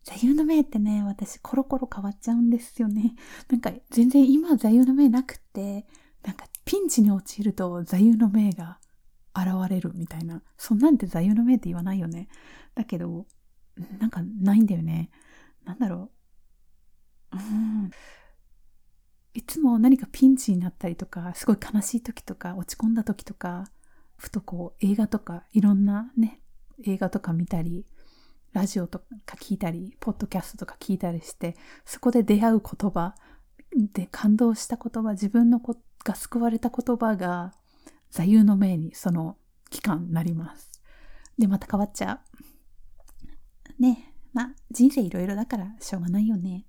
[0.03, 3.15] 座右の銘ってね、私コロコロ変わっちゃうんですよね。
[3.49, 5.85] なんか全然今座右の銘なくって、
[6.23, 8.79] なんかピンチに陥ると座右の銘が
[9.35, 10.41] 現れるみたいな。
[10.57, 12.29] そんなんて座右の銘って言わないよね。
[12.75, 13.27] だけど、
[13.99, 15.09] なんかないんだよね。
[15.65, 16.11] なんだろ
[17.33, 17.37] う。
[17.37, 17.91] うん。
[19.33, 23.65] いつも何かピンチになったりとか、すごい悲しい時とか、落ち込んだ時とか、
[24.15, 26.41] ふとこう映画とかいろんなね、
[26.83, 27.85] 映画とか見たり、
[28.53, 33.15] ラジオとか聞いたり、ポッドキャストとか聞いたりして、そこで出会う言葉
[33.93, 37.53] で感動した言葉、自分のこが救われた言葉が
[38.11, 39.37] 座右の銘にその
[39.69, 40.71] 期間なります。
[41.37, 42.21] で、また変わっちゃ
[43.79, 43.81] う。
[43.81, 44.13] ね。
[44.31, 46.65] まあ、人生いろいろだからしょうがないよね。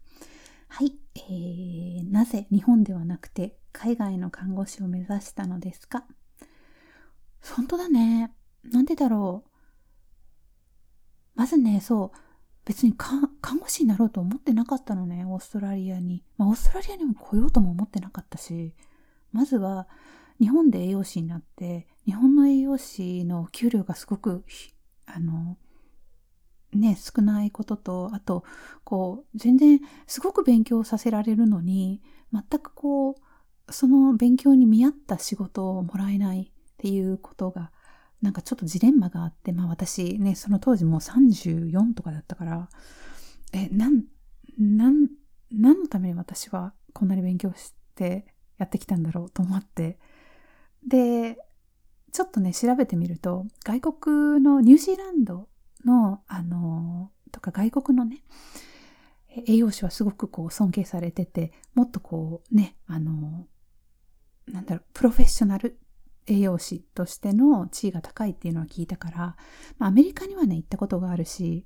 [0.68, 0.92] はい。
[1.16, 6.04] えー、なぜ日本ではなくて海外の看護師を目指したのですか？
[7.54, 8.32] 本当だね。
[8.64, 9.45] なんでだろう？
[11.36, 12.18] まずね、そう、
[12.64, 13.20] 別に看
[13.60, 16.24] 護師になろうと思ってなかったのね、オーストラリアに。
[16.36, 18.74] まあ、オーストラリアにも来ようとも思ってなかったし、
[19.30, 19.86] まずは
[20.40, 24.44] 日本で栄養士になって、日本の栄養士の給料がすごく、
[25.06, 25.56] あの、
[26.72, 28.44] ね、少ないことと、あと、
[28.82, 33.12] こう、全然すごく勉強させられるのに、全くこ
[33.68, 37.70] う、その勉強に見合った仕事をもらえないっていうことが
[38.26, 42.68] なんかちょっとジレンマがあって、まあ私ね、その当時もう34とかだったから、
[43.52, 44.02] え、なん、
[44.58, 45.06] なん、
[45.52, 48.26] 何のために私はこんなに勉強して
[48.58, 50.00] やってきたんだろうと思って、
[50.84, 51.38] で、
[52.10, 55.48] ちょっとね、調べてみると、外国のニュージーランド
[55.84, 58.24] の、あの、とか外国のね、
[59.46, 63.46] 栄養士はすごくこう尊敬されてて、もっとこうね、あの、
[64.48, 65.78] なんだろう、プロフェッショナル
[66.26, 69.36] 栄養士としての地位が高いっていうのは聞いたから、
[69.78, 71.64] まあ、アメリカにはね、行ったことがあるし、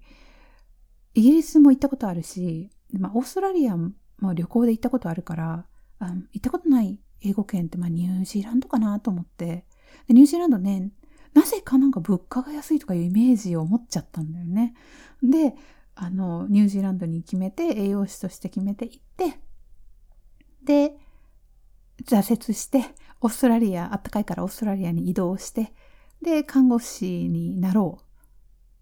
[1.14, 3.92] イギリスも行ったことあるし、まあ、オーストラリアも
[4.34, 5.66] 旅行で行ったことあるから、
[5.98, 9.66] あ行ったことない英語圏って、まあ、ニュージーランドかなと思って、
[10.06, 10.92] でニュージーランドね、
[11.34, 14.74] なぜかなんか物価が安いとかいうイメージを持っちゃったんだよね。
[15.22, 15.54] で、
[15.94, 19.40] あの、ニュージーランドに決めて、栄養士として決めて行って、
[20.64, 20.96] で、
[22.04, 22.84] 挫折して、
[23.20, 25.72] オーストラリア、あったかいからオーストラリアに移動して、
[26.22, 28.06] で、看護師になろうっ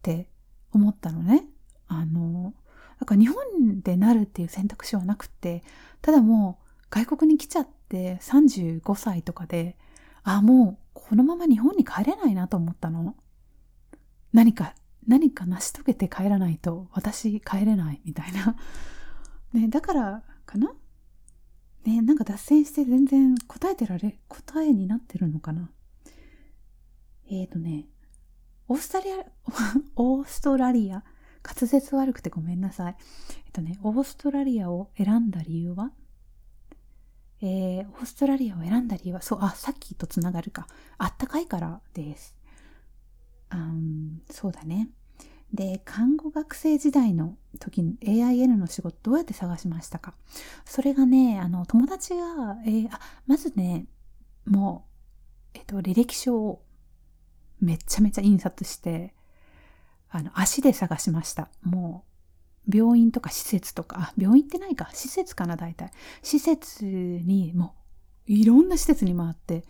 [0.02, 0.28] て
[0.72, 1.44] 思ったのね。
[1.86, 2.54] あの、
[3.00, 5.62] だから日本でなるっていう選択肢はなくて、
[6.02, 9.76] ただもう外国に来ちゃって35歳とかで、
[10.22, 13.16] あ、もうこのまま日本に帰れないなと思ったの。
[14.32, 14.74] 何か、
[15.06, 18.56] 何か成し遂げて帰らないと私帰れないみたいな。
[19.52, 20.72] ね、だからかな？
[21.88, 25.70] ね、なんか脱線して全然答えてられ、答えになってるのかな？
[27.30, 27.86] えっ、ー、とね、
[28.68, 29.24] オーストラリア、
[29.96, 31.02] オーストラリア、
[31.42, 32.96] 滑舌悪くてごめんなさい。
[33.46, 35.92] えっとね、オーストラリアを選んだ理由は？
[37.40, 40.66] えー、オーストラリアを選んだ理由は、そう、あ、さっきとつながるか。
[40.98, 42.36] あったかいからです。
[43.50, 44.90] うん、そうだね。
[45.52, 50.14] で、看護学生時代の時に AIN の仕事どうやって探しましたか？
[50.64, 53.86] それがね、あの、友達が、えー、あ、まずね、
[54.44, 54.84] も
[55.54, 56.62] う、えっと、履歴書を
[57.60, 59.14] めちゃめちゃ印刷して、
[60.10, 61.48] あの、足で探しました。
[61.62, 62.04] も
[62.68, 65.90] う、病院とか施設とか、あ、病院ってないか、施設かな、大体。
[66.22, 67.74] 施設に、も
[68.28, 69.64] う、いろんな施設に回って、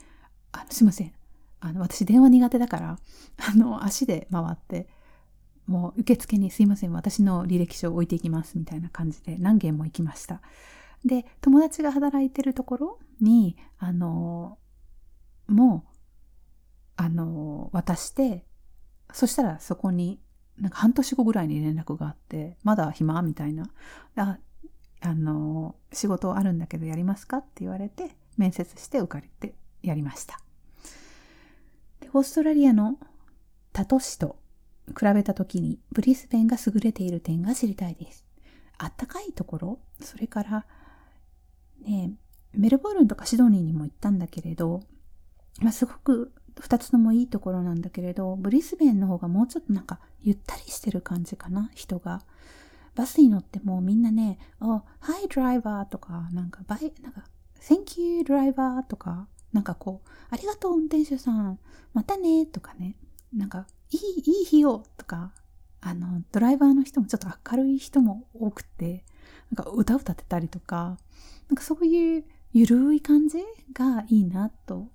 [0.51, 1.13] あの、すいません。
[1.61, 2.99] あの、私電話苦手だから、
[3.39, 4.89] あの、足で回って、
[5.69, 10.41] もう受付にすいません、私の履歴書を置いていきますみたいな感じで何件も行きました。
[11.05, 14.59] で、友達が働いてるところに、あの、
[15.47, 15.91] もう、
[16.97, 18.45] あの、渡して、
[19.13, 20.21] そしたらそこに
[20.59, 23.71] なんか半年後ぐらいに連絡があって、まだ暇みたいな。
[24.17, 24.39] あ、
[25.01, 30.41] あの、仕事あるんだけどやりますかって言われて、面接して受かれてやりました。
[32.01, 32.99] でオーストラリアの
[33.73, 34.37] 他都市と
[34.89, 38.25] 比べた時にブリスベンが優れている点が知りたいです。
[38.79, 40.67] あったかいところ、それから、
[41.81, 42.13] ね、
[42.53, 44.83] メルボルンとかシドニーにも行ったんだけれど、
[45.61, 52.23] まあ、すごく二つともいいところなんだけれど、ブリスベンの方がもうちょっとなんかゆったりしてる感じかな、人が。
[52.95, 57.25] バスに乗ってもみんなね、oh, Hi driver とか、なんか、バイ、なんか、
[57.61, 61.59] Thank you driver とか、なんかこう、ありがとう運転手さん、
[61.93, 62.97] またねとかね、
[63.33, 65.33] なんか、いい、いい日をとか、
[65.81, 69.05] あの、ドライバーの人もちょっと明るい人も多くて、
[69.55, 70.99] なんか歌歌ってたりとか、
[71.49, 73.39] なんかそういうゆるい感じ
[73.73, 74.89] がいいなと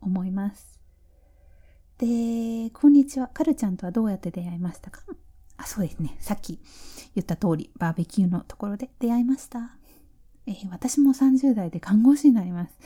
[0.00, 0.78] 思います。
[1.98, 3.28] で、こんにちは。
[3.28, 5.02] カルちゃんとはどうやって出会いましたか？
[5.56, 6.16] あ、そうですね。
[6.20, 6.60] さっき
[7.16, 9.76] 言った通り、バーベキューのところで出会いました。
[10.46, 12.78] えー、私も30代で看護師になります。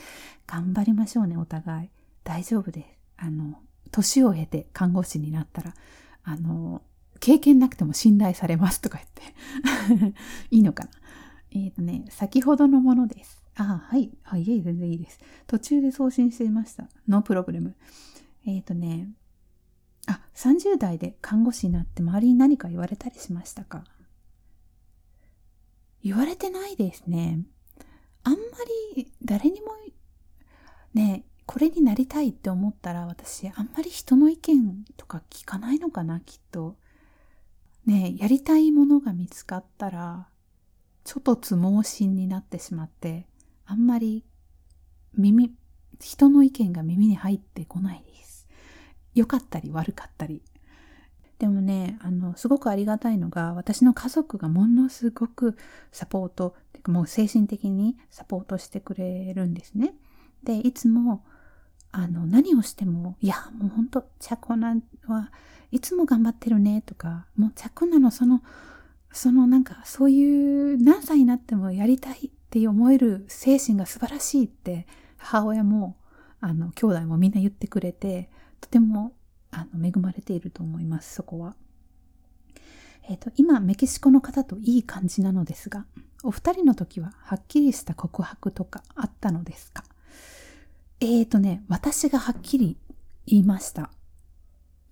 [0.47, 1.89] 頑張りましょうね、お互い。
[2.23, 2.87] 大丈夫です。
[3.17, 3.61] あの、
[3.93, 5.73] 年を経て看護師になったら、
[6.23, 6.81] あの、
[7.19, 10.13] 経験なくても信頼されますとか言って
[10.51, 10.89] いいのかな。
[11.51, 13.41] えっ、ー、とね、先ほどのものです。
[13.55, 14.11] あ、はい。
[14.23, 15.19] あ、いえ、全然いいです。
[15.45, 16.89] 途中で送信していました。
[17.07, 17.75] ノープロブレム。
[18.45, 19.13] えっ、ー、とね、
[20.07, 23.85] あ、30代で看護師になって周りに何か言われたりしましたか？
[26.03, 27.45] 言われてないですね。
[28.23, 28.39] あんま
[28.95, 29.67] り誰にも、
[30.93, 36.77] ね、これになりたいって思ったら私あんまり人の意見とか聞かないのかな、きっと。
[37.85, 40.27] ね、やりたいものが見つかったら、
[41.03, 43.27] ちょっとつ盲信になってしまって、
[43.65, 44.23] あんまり
[45.15, 45.53] 耳、
[45.99, 48.47] 人の意見が耳に入ってこないです。
[49.13, 50.41] 良かったり悪かったり。
[51.39, 55.57] でもね、あの、すごくありがたいのが、私の家族がものすごく
[55.91, 56.55] サポート、
[56.87, 59.93] もう精神的にサポートしてくれるんですね。
[60.43, 61.25] で、いつも、
[61.93, 64.75] あの、何をしても、いや、もうほんと、チャコナ
[65.05, 65.31] は
[65.71, 68.41] いつも頑張ってるね、とか、もうチャコナのその、
[69.11, 75.95] そのなんか、そういう何歳になってもやりたいって思える精神が素晴らしいって、母親も、
[76.41, 78.29] あの、兄弟もみんな言ってくれて、
[78.59, 79.13] とても
[79.51, 81.55] あの恵まれていると思います、そこは。
[83.07, 85.85] えっ、ー、と、今、メキシコの方といい感じなのですが、
[86.23, 89.83] お二人の時ははっきりした告白とかあったのですか？
[91.03, 92.77] え、ー、とね、私がはっきり
[93.25, 93.91] 言いました。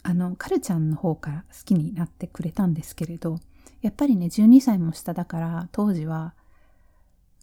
[0.04, 3.40] あの、カルちゃんの方から好きになってくれたんですけれど、
[3.82, 6.34] やっぱりね、12歳も下だから、当時は、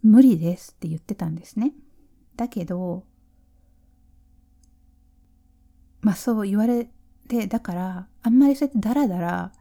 [0.03, 1.73] 無理ですって言ってたんですね。
[2.37, 3.05] だけど、
[6.03, 6.91] まあそう言われ
[7.27, 9.53] て、だから、あんまりそうやってダラダラ、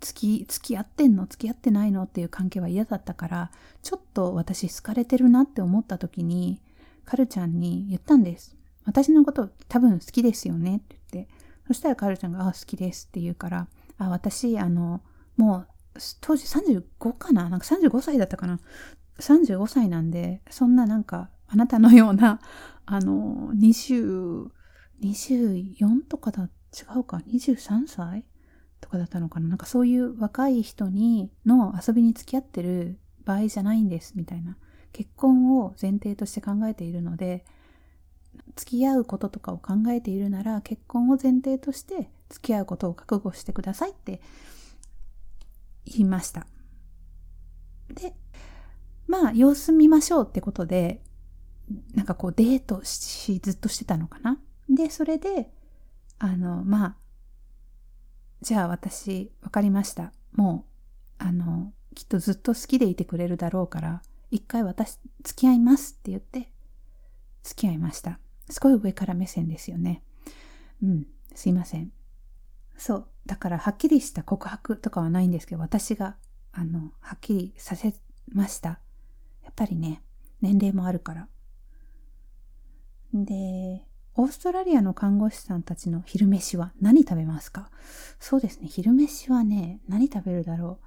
[0.00, 1.26] 付き、付き合ってんの？
[1.26, 2.04] 付き合ってないの？
[2.04, 3.50] っていう関係は嫌だったから、
[3.82, 6.60] ちょっと私好かれてるなって思った時に、
[7.08, 8.54] カルちゃんに言ったんです。
[8.84, 11.32] 私のこと多分好きですよねって言って。
[11.66, 13.66] そしたらカルちゃんが、あ、好きですって言うから、
[13.96, 15.00] あ、私、あの、
[15.38, 15.68] もう、
[16.20, 17.48] 当時35かな？
[17.48, 18.60] なんか35歳だったかな
[19.20, 22.40] ?35 歳なんで、そんななんか、あなたのような、
[22.84, 24.50] あの、20、
[25.00, 28.26] 24とかだ、違うか、23歳
[28.82, 29.48] とかだったのかな？
[29.48, 34.58] なんかそういう若い人にの遊びに付き合ってる場合じゃないんですみたいな。
[34.92, 37.44] 結婚を前提として考えているので、
[38.56, 44.20] 付き合うこととかを考えているなら結婚を前提として付き合うことを覚悟してくださいって
[45.84, 46.46] 言いました。
[47.92, 48.14] で、
[49.06, 51.00] まあ様子見ましょうってことで、
[51.94, 54.38] なんかこうデートしずっとしてたのかな？
[54.68, 55.50] で、それで、
[56.18, 56.96] あの、まあ、
[58.42, 60.12] じゃあ私、わかりました。
[60.32, 60.66] も
[61.20, 66.50] う、あの、きっとずっと好きでいてくれるだろうから、一回私、付き合いますって言って、
[67.42, 68.18] 付き合いました。
[68.50, 70.02] すごい上から目線ですよね。
[70.82, 71.92] うん、すいません。
[72.76, 73.08] そう。
[73.26, 76.16] だから、はっきりした告白とかはないんですけど、私が、
[76.52, 77.94] あの、はっきりさせ
[78.32, 78.80] ました。
[79.44, 80.02] やっぱりね、
[80.40, 81.28] 年齢もあるから。
[83.12, 83.84] で、
[84.14, 87.70] オーストラリアの看護師さんたちの昼飯は何食べますか？
[88.18, 90.86] そうですね、昼飯はね、何食べるだろう。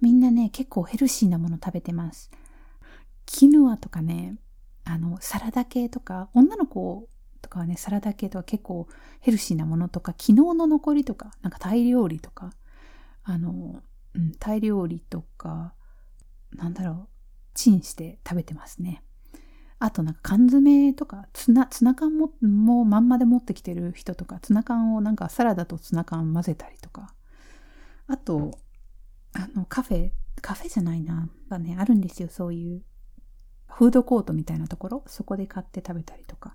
[0.00, 2.30] みんなね、結構ヘルシーなもの食べてます。
[3.32, 4.34] キヌアとかね、
[4.84, 7.08] あの、サラダ系とか、女の子
[7.40, 8.88] とかはね、サラダ系とか結構
[9.20, 12.50] ヘルシーなものとか、昨日の残りとか、なんかタイ料理とか、
[13.22, 13.82] あの、
[14.14, 15.74] うん、タイ料理とか、
[16.52, 17.08] なんだろう、
[17.54, 19.04] チンして食べてますね。
[19.78, 27.14] あとなんか缶詰とか、ツナ、ツナ缶ももまんまで持ってきてる人とか、ツナ缶をなんかサラダとツナ缶混ぜたりとか。
[28.08, 28.58] あと、
[29.34, 30.10] あの、カフェ、
[30.42, 31.30] カフェじゃないな。
[31.48, 32.82] がね、あるんですよ、そういう。
[33.70, 35.04] フードコートみたいなところ。
[35.06, 36.54] そこで買って食べたりとか。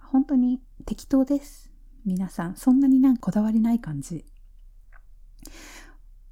[0.00, 1.70] 本当に適当です。
[2.04, 4.24] 皆さん、そんなになんこだわりない感じ。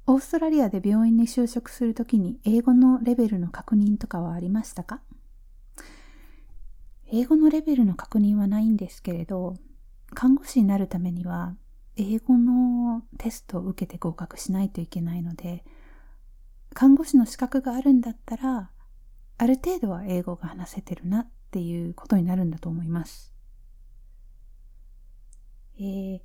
[0.07, 5.01] オーストラリアで病院に就職するときに英語のレベルの確認とかはありましたか？
[7.07, 9.55] 英語のレベルの確認はないんですけれど、
[10.13, 11.55] 看護師になるためには
[11.97, 15.65] 英語のテストを受けて合格しないといけないので、
[16.73, 18.71] 看護師の資格があるんだったら、
[19.37, 23.33] ある程度は英語が話せてるなっていうことになるんだと思います。
[25.79, 26.21] えー、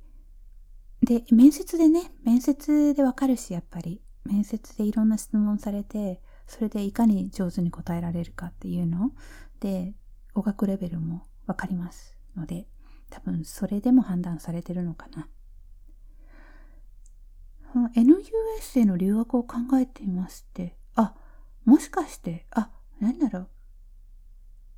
[1.03, 4.01] で、面接でね、面接でわかるし、やっぱり。
[4.25, 9.11] 面接でいろんな質問されて、それでいかに上手に答えられるかっていうの
[9.59, 9.93] で、
[10.33, 12.67] 語学レベルもわかりますので、
[13.09, 15.27] 多分それでも判断されてるのかな。
[17.95, 20.77] NUS への留学を考えていますって。
[20.95, 21.15] あ、
[21.65, 23.49] もしかして、あ、なんだろう。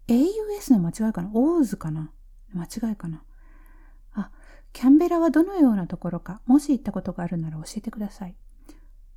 [0.07, 1.31] AUS の間違いかな？
[1.33, 2.11] オーズかな？
[2.53, 3.23] 間違いかな？
[4.13, 4.31] あ、
[4.73, 8.35] キャンベラはどのようなところか、もし行ったことがあるなら教えてください。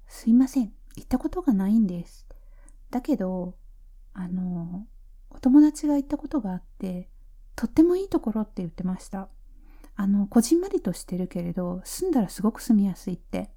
[0.07, 0.73] すいません。
[0.97, 2.27] 行ったことがないんです。
[2.91, 3.55] だけど、
[4.15, 4.87] あの、
[5.31, 7.11] お友達が行ったことがあって、
[7.55, 9.29] とってもいいところって言ってました。
[9.95, 13.51] あの、こじんまりとしてるけれど、住んだらすごく住みやすいって。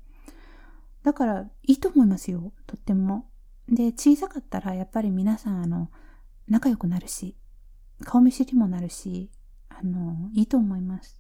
[1.03, 2.51] だから、いいと思いますよ。
[2.67, 3.30] とっても。
[3.72, 5.89] で、小さかったら、やっぱり皆さん、あの、
[6.47, 7.38] 仲良くなるし、
[8.03, 9.32] 顔見知りもなるし、
[9.69, 11.17] あの、いいと思います。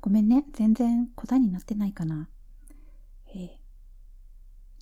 [0.00, 0.44] ごめんね。
[0.52, 2.28] 全然答えになってないかな。
[3.34, 3.48] えー、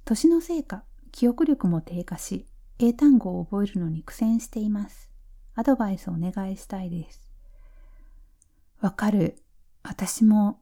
[0.05, 2.47] 年のせいか、記憶力も低下し、
[2.79, 5.11] 英単語を覚えるのに苦戦しています。
[5.55, 7.31] アドバイスお願いしたいです。
[8.81, 9.39] わかる。
[9.83, 10.61] 私も、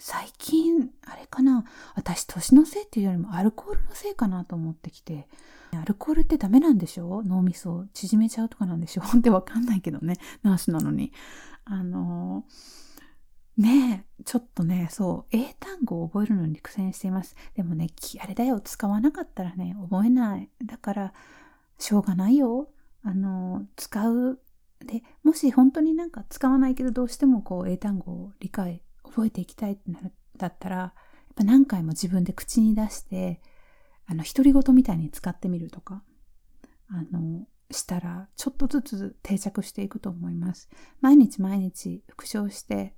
[0.00, 1.64] 最近、あれかな。
[1.94, 5.28] 私、年のせいっていうよりもアルコールのせいかなと思ってきて。
[5.72, 7.22] アルコールってダメなんでしょ？
[7.24, 9.02] 脳みそを縮めちゃうとかなんでしょ？
[9.18, 10.14] ってわかんないけどね。
[10.42, 11.12] ナースなのに。
[11.64, 12.46] あの
[13.58, 17.34] ねえ、ちょっとね、そう、英単語を覚えるのに苦戦しています。
[17.54, 17.88] でもね、
[18.22, 20.48] あれだよ、使わなかったらね、覚えない。
[20.64, 21.12] だから、
[21.76, 22.70] しょうがないよ。
[23.02, 24.40] あの、使う。
[24.86, 33.40] で、もし本当になんか使わないけどどうしてもこう英単語を理解、覚えていきたいってなるだったら、やっぱ何回も自分で口に出して、
[34.06, 36.02] あの、独り言みたいに使ってみるとか、
[36.88, 40.70] あの、したら、ちょっとずつ定着していくと思います。
[41.00, 42.94] 毎日毎日復唱して、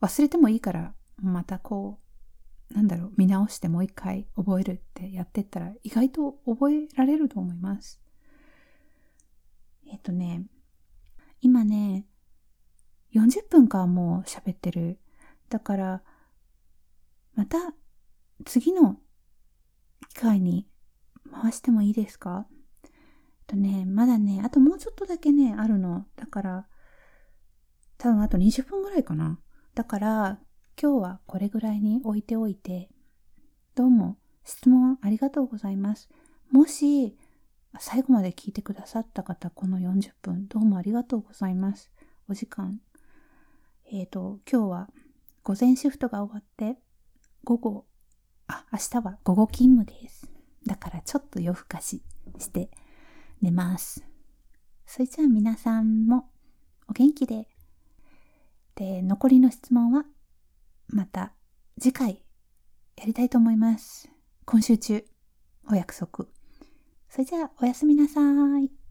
[0.00, 1.98] 忘れてもいいから、またこ
[2.70, 8.00] う、なんだろう、見直してもう一回覚えるってやってったら、意外と覚えられると思います。
[9.86, 10.46] えっ、とね、
[11.40, 12.06] 今ね、
[13.14, 14.98] 40分間もう喋ってる。
[15.54, 16.02] だから、
[17.36, 17.58] また
[18.44, 18.98] 次の
[20.08, 20.66] 機会に
[21.30, 22.48] 回してもいいですか？
[22.82, 22.90] えっ
[23.46, 26.06] とね、まだね、あともうちょっとだけね、あるの。
[26.16, 26.66] だから、
[27.98, 29.38] 多分あと20分ぐらいかな。
[29.76, 30.40] だから、
[30.76, 32.90] 今日はこれぐらいに置いておいて、
[33.76, 36.08] どうも質問ありがとうございます。
[36.50, 37.16] もし、
[37.78, 41.92] 最後まで聞いてくださった方、この40分、どうもありがとうございます。
[42.28, 42.80] お時間。
[43.86, 44.90] えっ、ー、と、今日は
[45.44, 46.78] 午前シフトが終わって、
[47.44, 47.84] 午後、
[48.46, 50.26] あ、明日は午後勤務です。
[50.66, 52.02] だからちょっと夜更かし
[52.38, 52.70] して
[53.42, 54.02] 寝ます。
[54.86, 56.30] それじゃあ皆さんも
[56.88, 57.46] お元気で。
[58.74, 60.06] で、残りの質問は
[60.88, 61.34] また
[61.78, 62.22] 次回
[62.96, 64.08] やりたいと思います。
[64.46, 65.04] 今週中、
[65.70, 66.26] お約束。
[67.10, 68.83] それじゃあ、おやすみなさーい。